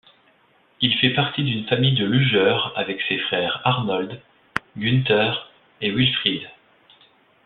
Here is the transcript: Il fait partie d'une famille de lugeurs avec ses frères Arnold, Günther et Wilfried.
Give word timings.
Il 0.81 0.95
fait 0.95 1.11
partie 1.13 1.43
d'une 1.43 1.67
famille 1.67 1.93
de 1.93 2.03
lugeurs 2.03 2.73
avec 2.75 2.99
ses 3.07 3.19
frères 3.19 3.61
Arnold, 3.65 4.19
Günther 4.75 5.51
et 5.79 5.91
Wilfried. 5.91 6.47